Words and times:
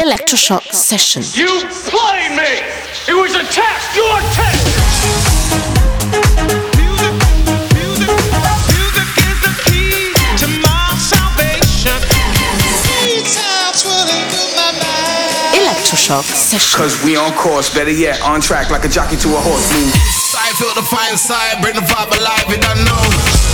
Electroshock 0.00 0.64
Session. 0.72 1.20
You 1.34 1.60
played 1.84 2.32
me! 2.32 2.64
It 3.06 3.12
was 3.12 3.34
a 3.34 3.44
test! 3.52 3.94
Your 3.94 4.16
test! 4.32 4.64
Electroshock 15.52 16.24
Session. 16.34 16.78
Cause 16.78 17.04
we 17.04 17.16
on 17.16 17.32
course, 17.34 17.68
better 17.74 17.90
yet, 17.90 18.22
on 18.22 18.40
track 18.40 18.70
like 18.70 18.86
a 18.86 18.88
jockey 18.88 19.16
to 19.16 19.28
a 19.28 19.40
horse. 19.40 19.70
Move. 19.74 19.92
I 20.34 20.50
feel 20.56 20.72
the 20.74 20.88
fire 20.88 21.12
inside, 21.12 21.60
bring 21.60 21.74
the 21.74 21.82
vibe 21.82 22.16
alive, 22.18 22.48
you 22.48 22.56
don't 22.56 22.84
know. 22.86 23.49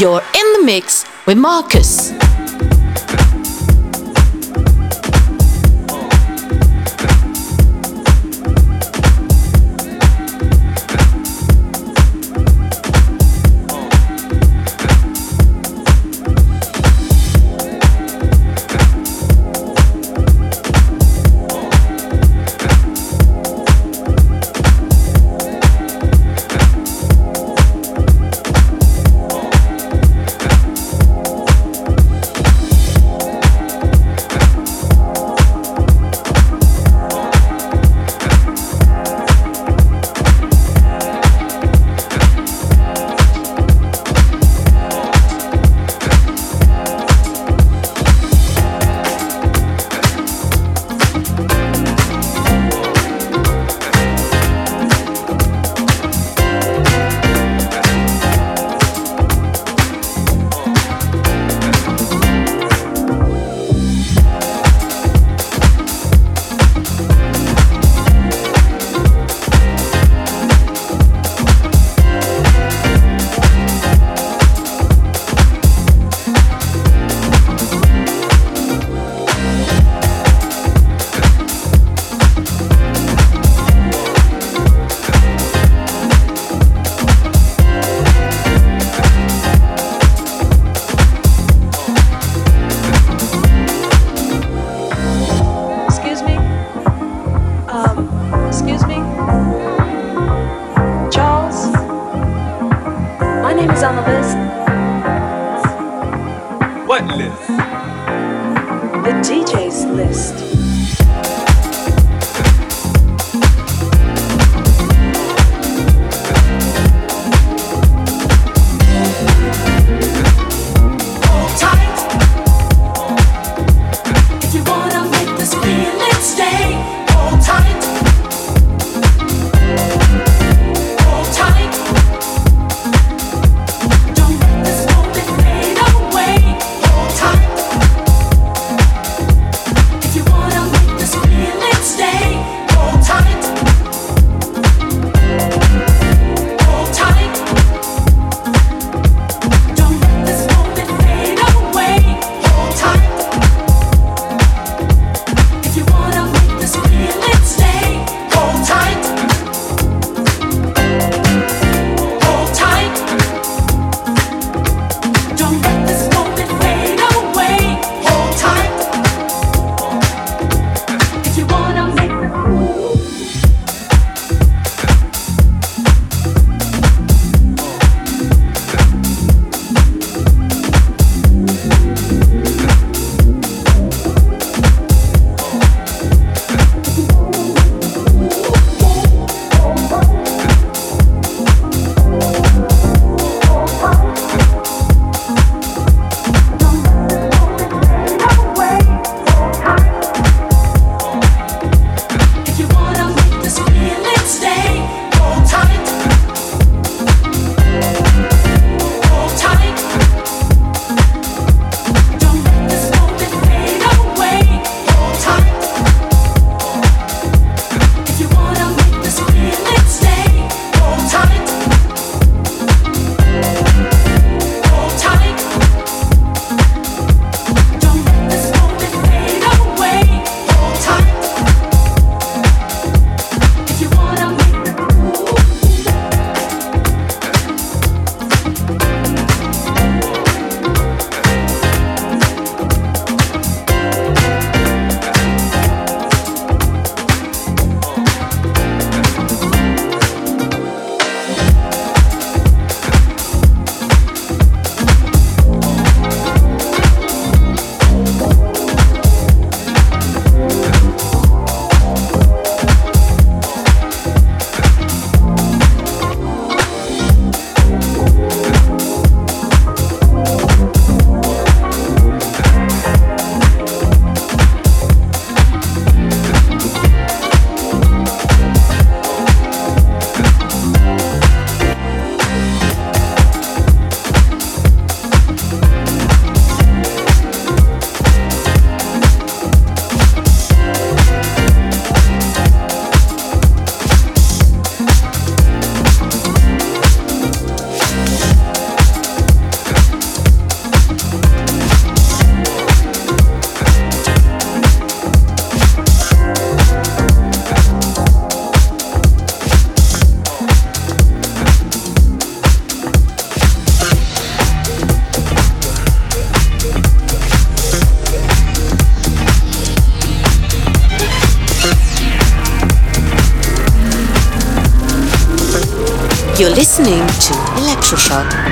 You're 0.00 0.22
in 0.22 0.52
the 0.54 0.62
mix 0.64 1.04
with 1.26 1.36
Marcus. 1.36 2.29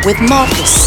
With 0.09 0.21
Marcus. 0.21 0.78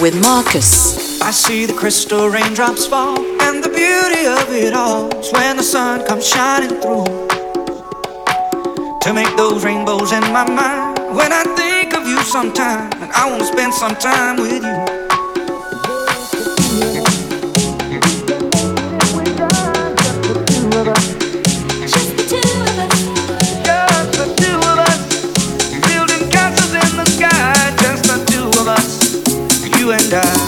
With 0.00 0.20
Marcus. 0.20 1.20
I 1.20 1.30
see 1.30 1.66
the 1.66 1.72
crystal 1.72 2.28
raindrops 2.28 2.86
fall, 2.86 3.18
and 3.42 3.62
the 3.62 3.68
beauty 3.68 4.26
of 4.26 4.52
it 4.54 4.72
all 4.74 5.08
is 5.18 5.32
when 5.32 5.56
the 5.56 5.62
sun 5.62 6.06
comes 6.06 6.28
shining 6.28 6.80
through. 6.80 7.06
To 9.02 9.12
make 9.12 9.34
those 9.36 9.64
rainbows 9.64 10.12
in 10.12 10.22
my 10.32 10.48
mind, 10.48 10.98
when 11.16 11.32
I 11.32 11.42
think 11.56 11.94
of 11.94 12.06
you 12.06 12.18
sometime, 12.20 12.92
and 13.02 13.10
I 13.12 13.30
wanna 13.30 13.46
spend 13.46 13.74
some 13.74 13.96
time 13.96 14.36
with 14.36 14.62
you. 14.62 14.97
verdad. 30.10 30.47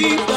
believe 0.00 0.29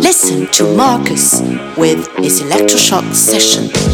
Listen 0.00 0.48
to 0.48 0.74
Marcus 0.74 1.40
with 1.76 2.08
his 2.16 2.42
electroshock 2.42 3.14
session. 3.14 3.91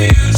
you. 0.00 0.29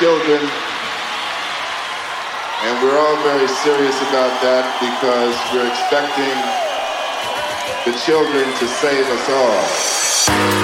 Children. 0.00 0.40
And 2.64 2.82
we're 2.82 2.98
all 2.98 3.22
very 3.22 3.48
serious 3.60 4.00
about 4.08 4.32
that 4.40 4.64
because 4.80 5.36
we're 5.52 5.68
expecting 5.68 6.32
the 7.84 7.98
children 8.00 8.48
to 8.60 8.66
save 8.66 9.04
us 9.06 9.28
all. 9.28 10.61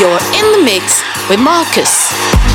You're 0.00 0.08
in 0.12 0.52
the 0.52 0.62
mix 0.64 1.02
with 1.28 1.40
Marcus. 1.40 2.49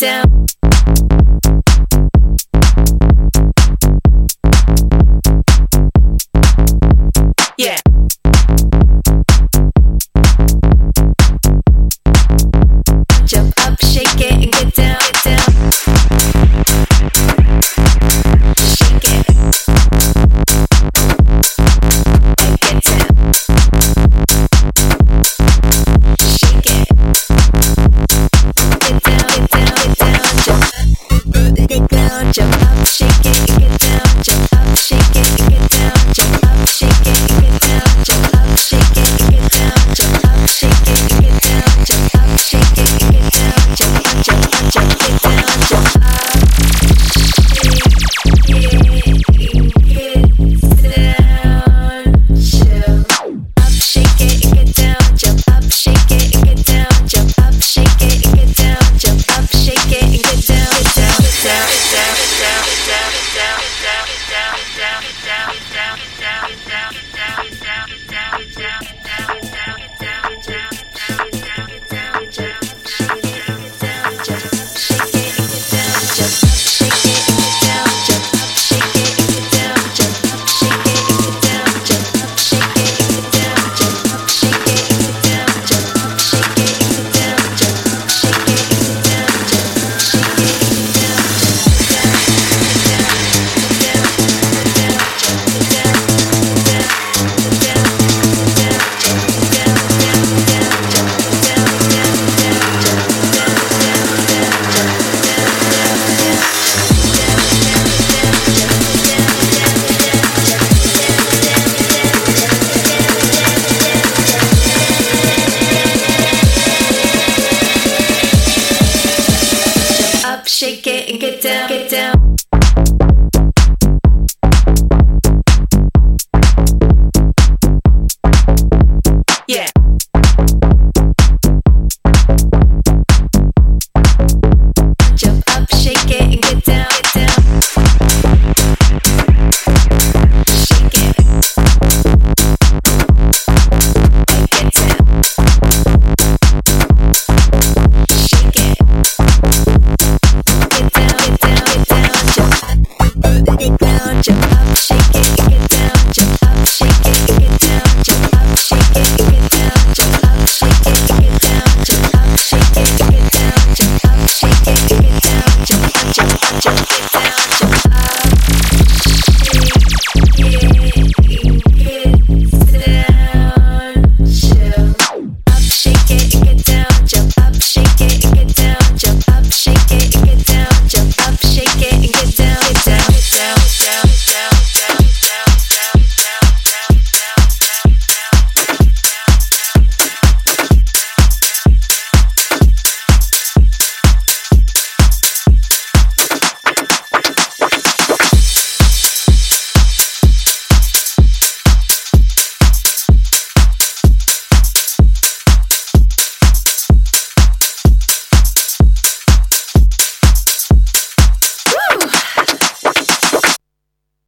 Down, 0.00 0.39